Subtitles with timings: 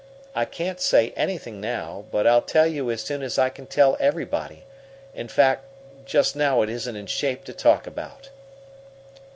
[0.33, 3.95] I can't say anything now, but I'll tell you as soon as I can tell
[3.99, 4.63] everybody,
[5.13, 5.63] in fact.
[6.05, 8.29] Just now it isn't in shape to talk about."